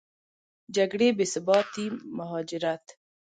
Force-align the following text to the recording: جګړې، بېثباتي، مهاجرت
جګړې، 0.75 1.07
بېثباتي، 1.17 1.85
مهاجرت 2.17 2.85